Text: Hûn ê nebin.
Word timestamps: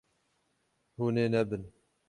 Hûn 0.97 1.15
ê 1.23 1.27
nebin. 1.33 1.63